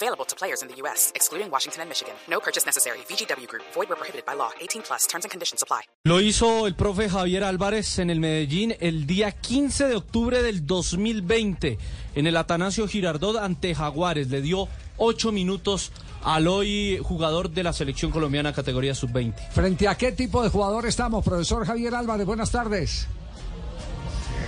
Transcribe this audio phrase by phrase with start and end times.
[0.00, 2.14] Available to players in the U.S., excluding Washington and Michigan.
[2.30, 2.98] No purchase necessary.
[3.08, 3.64] VGW Group.
[3.74, 4.50] Void where prohibited by law.
[4.60, 5.08] 18 plus.
[5.08, 5.82] Terms and conditions apply.
[6.04, 10.64] Lo hizo el profe Javier Álvarez en el Medellín el día 15 de octubre del
[10.64, 11.78] 2020
[12.14, 14.28] en el Atanasio Girardot ante Jaguares.
[14.28, 15.90] Le dio ocho minutos
[16.22, 19.50] al hoy jugador de la selección colombiana categoría sub-20.
[19.50, 22.24] ¿Frente a qué tipo de jugador estamos, profesor Javier Álvarez?
[22.24, 23.08] Buenas tardes.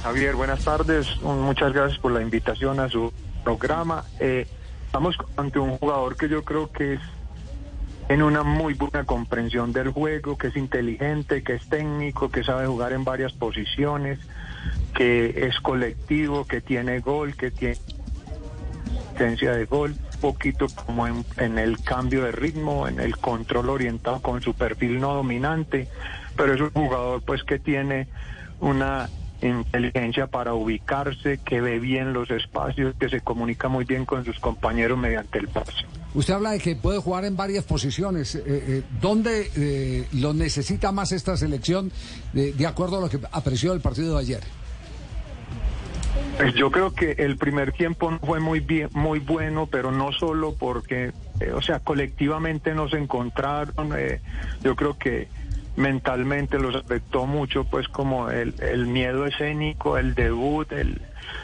[0.04, 1.08] Javier, buenas tardes.
[1.22, 3.12] Muchas gracias por la invitación a su
[3.42, 4.04] programa.
[4.20, 4.46] Eh,
[4.90, 7.00] estamos ante un jugador que yo creo que es
[8.08, 12.66] en una muy buena comprensión del juego, que es inteligente, que es técnico, que sabe
[12.66, 14.18] jugar en varias posiciones,
[14.92, 17.76] que es colectivo, que tiene gol, que tiene
[19.12, 24.20] potencia de gol, poquito como en, en el cambio de ritmo, en el control orientado
[24.20, 25.86] con su perfil no dominante,
[26.34, 28.08] pero es un jugador pues que tiene
[28.58, 29.08] una
[29.48, 34.38] inteligencia para ubicarse, que ve bien los espacios, que se comunica muy bien con sus
[34.38, 35.72] compañeros mediante el pase.
[36.14, 38.34] Usted habla de que puede jugar en varias posiciones.
[38.34, 41.92] Eh, eh, ¿Dónde eh, lo necesita más esta selección
[42.32, 44.40] de, de acuerdo a lo que apreció el partido de ayer?
[46.36, 50.10] Pues yo creo que el primer tiempo no fue muy bien, muy bueno, pero no
[50.12, 53.92] solo porque, eh, o sea, colectivamente nos encontraron.
[53.96, 54.20] eh,
[54.62, 55.28] yo creo que
[55.76, 61.00] mentalmente los afectó mucho, pues como el, el miedo escénico, el debut, el,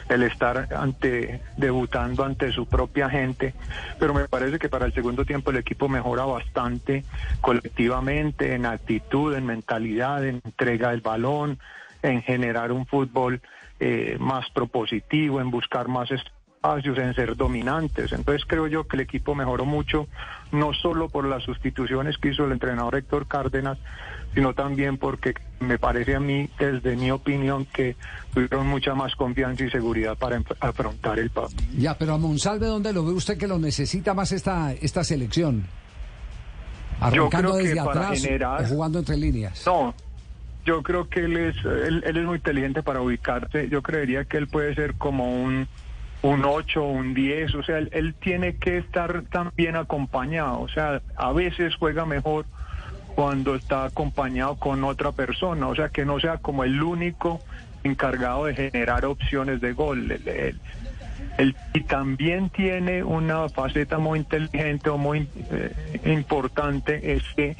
[0.08, 3.54] el estar ante debutando ante su propia gente.
[3.98, 7.04] Pero me parece que para el segundo tiempo el equipo mejora bastante
[7.40, 11.58] colectivamente, en actitud, en mentalidad, en entrega del balón,
[12.02, 13.40] en generar un fútbol
[13.80, 16.10] eh, más propositivo, en buscar más
[16.60, 18.12] espacios, en ser dominantes.
[18.12, 20.08] Entonces creo yo que el equipo mejoró mucho,
[20.52, 23.78] no solo por las sustituciones que hizo el entrenador Héctor Cárdenas,
[24.34, 27.96] sino también porque me parece a mí, desde mi opinión, que
[28.34, 31.62] tuvieron mucha más confianza y seguridad para afrontar el partido.
[31.78, 35.64] Ya, pero a Monsalve, ¿dónde lo ve usted que lo necesita más esta, esta selección?
[37.00, 39.62] Arrancando creo que desde para atrás generar- o jugando entre líneas.
[39.66, 39.94] No,
[40.64, 43.68] yo creo que él es, él, él es muy inteligente para ubicarse.
[43.68, 45.68] Yo creería que él puede ser como un,
[46.22, 47.54] un 8, un 10.
[47.54, 50.60] O sea, él, él tiene que estar tan bien acompañado.
[50.60, 52.46] O sea, a veces juega mejor
[53.14, 55.68] cuando está acompañado con otra persona.
[55.68, 57.40] O sea, que no sea como el único
[57.84, 60.10] encargado de generar opciones de gol.
[60.10, 60.60] Él-
[61.38, 67.56] él- y también tiene una faceta muy inteligente o muy eh, importante, es que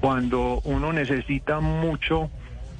[0.00, 2.28] cuando uno necesita mucho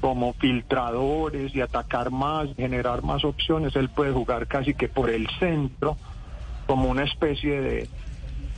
[0.02, 5.28] como filtradores y atacar más, generar más opciones, él puede jugar casi que por el
[5.38, 5.96] centro,
[6.66, 7.88] como una especie de,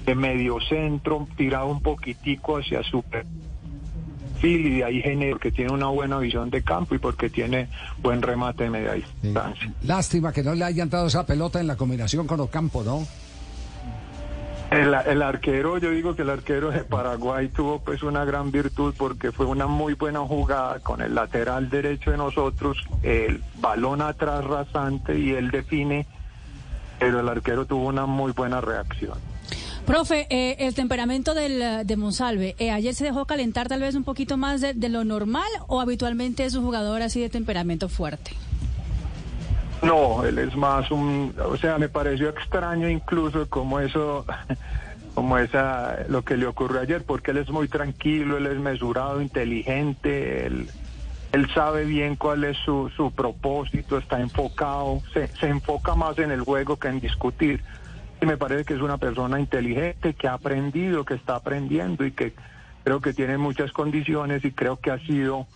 [0.07, 5.71] de medio centro, tirado un poquitico hacia su perfil y de ahí genera, porque tiene
[5.73, 7.69] una buena visión de campo y porque tiene
[7.99, 9.05] buen remate de media Sí.
[9.23, 9.71] distancia.
[9.83, 13.07] Lástima que no le hayan dado esa pelota en la combinación con Ocampo, ¿no?
[14.75, 19.31] El, arquero, yo digo que el arquero de Paraguay tuvo pues una gran virtud porque
[19.31, 25.17] fue una muy buena jugada con el lateral derecho de nosotros, el balón atrás rasante
[25.19, 26.07] y él define,
[26.99, 29.17] pero el arquero tuvo una muy buena reacción.
[29.87, 34.05] Profe, eh, el temperamento del, de Monsalve, eh, ¿ayer se dejó calentar tal vez un
[34.05, 38.33] poquito más de lo normal o habitualmente es un jugador así de temperamento fuerte?
[39.85, 44.25] No, él es más un, o sea, me pareció extraño incluso como eso,
[45.15, 49.21] como esa, lo que le ocurrió ayer, porque él es muy tranquilo, él es mesurado,
[49.21, 50.71] inteligente, él,
[51.33, 56.31] él sabe bien cuál es su, su propósito, está enfocado, se, se enfoca más en
[56.31, 57.63] el juego que en discutir.
[58.23, 62.13] Y me parece que es una persona inteligente, que ha aprendido, que está aprendiendo y
[62.13, 62.33] que
[62.85, 65.47] creo que tiene muchas condiciones y creo que ha sido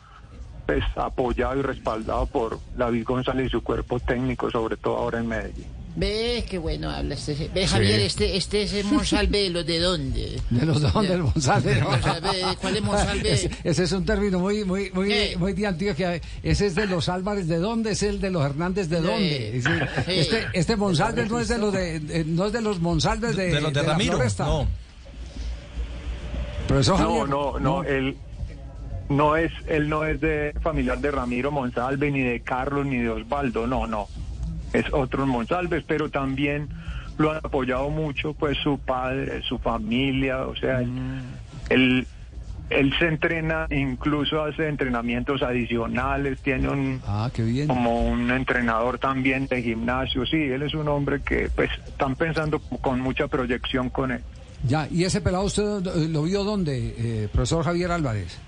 [0.69, 5.27] pues, apoyado y respaldado por David González y su cuerpo técnico, sobre todo ahora en
[5.27, 5.65] Medellín.
[5.97, 7.49] Ve, qué bueno habla este.
[7.55, 10.39] Ve, Javier, este, este es el Monsalve, ¿de los de dónde?
[10.51, 11.81] De los dos del Monsalve.
[11.81, 13.33] Monsalve, ¿cuál es Monsalve?
[13.33, 15.37] Ese, ese es un término muy, muy, muy, ¿Qué?
[15.39, 16.21] muy de Antioquia.
[16.43, 17.93] Ese es de los Álvarez, ¿de dónde?
[17.93, 19.63] Es el de los Hernández, ¿de dónde?
[19.65, 19.71] Sí.
[20.05, 20.13] Sí.
[20.13, 23.47] Este, este Monsalve no es de los de, de- no es de los Monsalves de,
[23.55, 24.45] de los de la Ramiro, Floresta.
[24.45, 24.69] no.
[26.69, 28.17] Profesor No, Javier, no, no, él
[29.09, 33.09] no es, él no es de familiar de Ramiro Monsalve, ni de Carlos, ni de
[33.11, 34.07] Osvaldo, no, no.
[34.73, 36.69] Es otro Monsalves, pero también
[37.17, 41.21] lo han apoyado mucho, pues su padre, su familia, o sea, él,
[41.71, 42.07] él
[42.71, 47.67] él se entrena, incluso hace entrenamientos adicionales, tiene un Ah, qué bien.
[47.67, 50.27] como un entrenador también de gimnasio.
[50.27, 54.21] Sí, él es un hombre que pues están pensando con mucha proyección con él.
[54.65, 55.81] Ya, ¿y ese pelado usted
[56.11, 58.39] lo vio dónde, eh, profesor Javier Álvarez?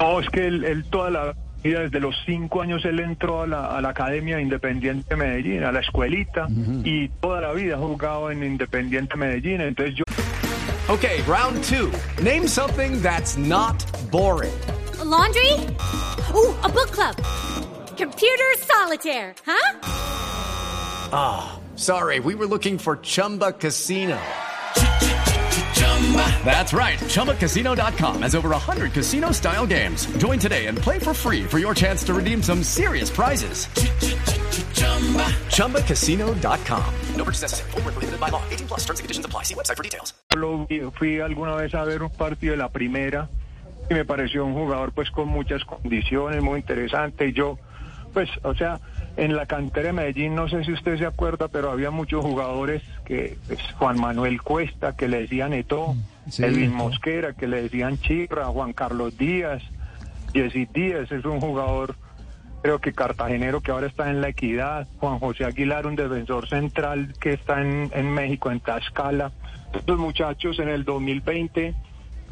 [0.00, 3.46] No, es que él, él toda la vida, desde los cinco años, él entró a
[3.46, 6.46] la, a la Academia Independiente Medellín, a la escuelita,
[6.84, 9.60] y toda la vida ha jugado en Independiente Medellín.
[9.60, 10.04] Entonces yo
[10.90, 11.92] Okay, round two.
[12.22, 13.76] Name something that's not
[14.10, 14.54] boring.
[15.00, 15.52] A laundry?
[16.34, 17.14] Ooh, a book club.
[17.98, 21.50] Computer solitaire, huh?
[21.76, 24.18] Sorry, we were looking for Chumba Casino.
[26.44, 26.98] That's right.
[26.98, 30.06] ChumbaCasino.com has over 100 casino style games.
[30.16, 33.66] Join today and play for free for your chance to redeem some serious prizes.
[35.52, 36.84] ChumbaCasino.com.
[37.16, 37.70] No purchase necessary.
[37.72, 38.42] Void where prohibited by law.
[38.50, 39.42] 18 plus terms and conditions apply.
[39.44, 40.14] See website for details.
[40.34, 43.28] lo vi- fui alguna vez a ver un partido de la primera
[43.90, 47.26] y me pareció un jugador pues con muchas condiciones, muy interesante.
[47.28, 47.58] Y yo,
[48.14, 48.80] pues, o sea,
[49.16, 52.82] en la cantera de Medellín, no sé si usted se acuerda, pero había muchos jugadores
[53.08, 53.38] que,
[53.78, 55.96] Juan Manuel Cuesta, que le decían Eto,
[56.28, 56.76] Sí, Elvin Eto'o.
[56.76, 59.62] Mosquera, que le decían Chirra, Juan Carlos Díaz,
[60.34, 61.96] Jesse Díaz, es un jugador
[62.60, 67.14] creo que cartagenero que ahora está en la equidad, Juan José Aguilar, un defensor central
[67.20, 69.32] que está en, en México, en Tlaxcala.
[69.72, 71.74] Estos muchachos en el 2020,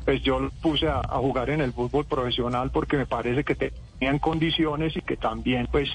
[0.04, 3.54] pues yo los puse a, a jugar en el fútbol profesional porque me parece que
[3.54, 5.88] tenían condiciones y que también pues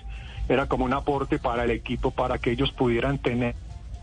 [0.47, 3.53] era como un aporte para el equipo para que ellos pudieran tener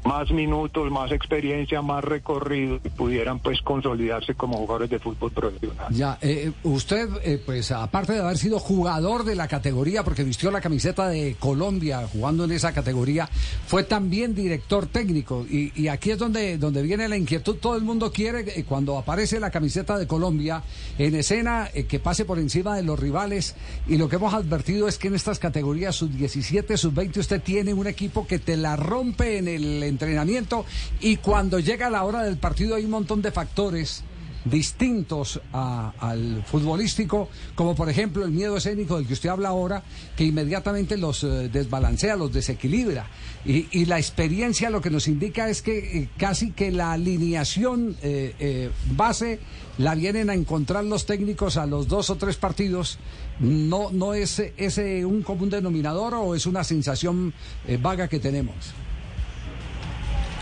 [0.04, 5.86] más minutos, más experiencia, más recorrido y pudieran pues consolidarse como jugadores de fútbol profesional.
[5.90, 10.50] Ya, eh, usted, eh, pues aparte de haber sido jugador de la categoría, porque vistió
[10.50, 13.28] la camiseta de Colombia jugando en esa categoría,
[13.66, 15.46] fue también director técnico.
[15.48, 17.56] Y, aquí es donde, donde viene la inquietud.
[17.56, 20.62] Todo el mundo quiere, eh, cuando aparece la camiseta de Colombia
[20.98, 23.54] en escena, eh, que pase por encima de los rivales.
[23.86, 27.42] Y lo que hemos advertido es que en estas categorías, sub 17, sub 20, usted
[27.42, 30.64] tiene un equipo que te la rompe en el entrenamiento.
[31.00, 34.04] Y cuando llega la hora del partido, hay un montón de factores
[34.44, 39.82] distintos a- al futbolístico, como por ejemplo el miedo escénico del que usted habla ahora,
[40.16, 43.06] que inmediatamente los eh, desbalancea, los desequilibra.
[43.44, 48.34] Y, la experiencia lo que nos indica es que eh, casi que la alineación eh,
[48.38, 49.38] eh, base
[49.78, 52.98] la vienen a encontrar los técnicos a los dos o tres partidos.
[53.40, 57.32] No, no es ese un común denominador o es una sensación
[57.80, 58.56] vaga que tenemos.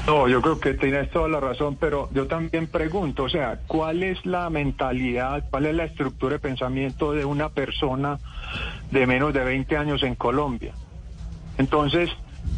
[0.06, 4.04] No, yo creo que tienes toda la razón, pero yo también pregunto, o sea, ¿cuál
[4.04, 8.20] es la mentalidad, cuál es la estructura de pensamiento de una persona
[8.92, 10.74] de menos de 20 años en Colombia?
[11.58, 12.10] Entonces,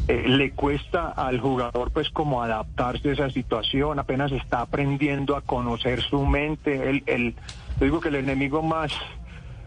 [0.09, 5.41] eh, le cuesta al jugador pues como adaptarse a esa situación, apenas está aprendiendo a
[5.41, 6.91] conocer su mente.
[6.91, 7.35] El, el,
[7.81, 8.93] yo digo que el enemigo más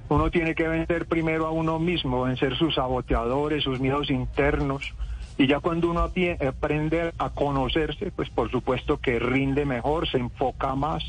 [0.09, 4.93] uno tiene que vencer primero a uno mismo, vencer sus saboteadores, sus miedos internos.
[5.37, 10.75] Y ya cuando uno aprende a conocerse, pues por supuesto que rinde mejor, se enfoca
[10.75, 11.03] más,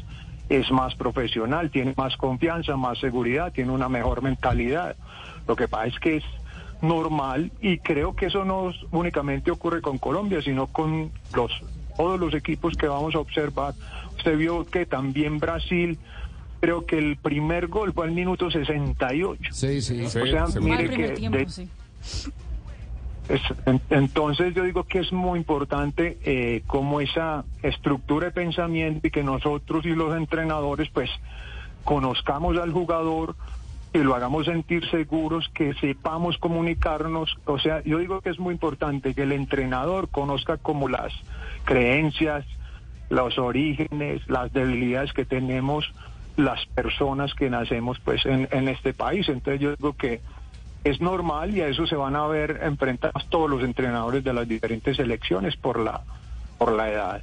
[0.49, 4.97] es más profesional, tiene más confianza, más seguridad, tiene una mejor mentalidad.
[5.47, 6.25] Lo que pasa es que es
[6.81, 11.53] normal y creo que eso no únicamente ocurre con Colombia, sino con los
[11.97, 13.75] todos los equipos que vamos a observar.
[14.17, 15.99] Usted vio que también Brasil,
[16.61, 19.53] creo que el primer gol fue al minuto 68.
[19.53, 20.03] Sí, sí.
[20.05, 21.69] o sea, mire que tiempo, de- sí.
[23.29, 29.07] Es- en- entonces yo digo que es muy importante eh, como esa estructura de pensamiento
[29.07, 31.11] y que nosotros y los entrenadores pues
[31.85, 33.37] conozcamos al jugador
[33.95, 37.37] y lo hagamos sentir seguros, que sepamos comunicarnos.
[37.45, 41.13] O sea, yo digo que es muy importante que el entrenador conozca como las
[41.65, 42.47] creencias,
[43.11, 45.85] los orígenes, las debilidades que tenemos
[46.37, 49.29] las personas que nacemos pues en, en este país.
[49.29, 50.23] Entonces yo digo que
[50.85, 54.49] es normal y a eso se van a ver enfrentados todos los entrenadores de las
[54.49, 56.03] diferentes selecciones por la
[56.59, 57.23] por la edad.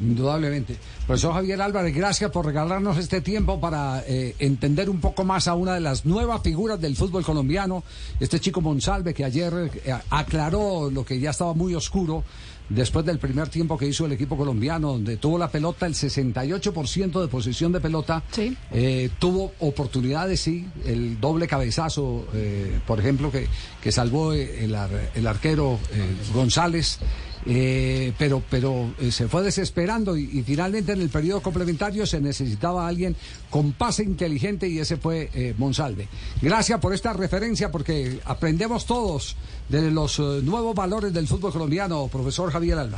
[0.00, 0.76] Indudablemente.
[1.06, 5.54] Profesor Javier Álvarez, gracias por regalarnos este tiempo para eh, entender un poco más a
[5.54, 7.82] una de las nuevas figuras del fútbol colombiano,
[8.20, 12.22] este chico Monsalve que ayer eh, aclaró lo que ya estaba muy oscuro
[12.68, 17.20] después del primer tiempo que hizo el equipo colombiano, donde tuvo la pelota, el 68%
[17.20, 18.56] de posesión de pelota, Sí.
[18.72, 23.46] eh, tuvo oportunidades, sí, el doble cabezazo, eh, por ejemplo, que,
[23.82, 26.98] que salvó eh, el, ar- el arquero eh, González.
[27.50, 32.86] Eh, pero pero eh, se fue desesperando y, finalmente en el periodo complementario se necesitaba
[32.86, 33.16] alguien
[33.48, 36.08] con pase inteligente y ese fue eh, Monsalve.
[36.42, 39.34] Gracias por esta referencia porque aprendemos todos
[39.70, 42.97] de los eh, nuevos valores del fútbol colombiano, profesor Javier Alba.